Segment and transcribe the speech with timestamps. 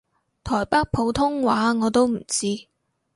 [0.43, 2.67] 台北普通話我都唔知